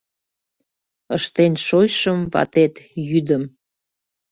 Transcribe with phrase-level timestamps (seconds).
[1.15, 2.73] «Ыштен шочшым ватет
[3.09, 3.43] йӱдым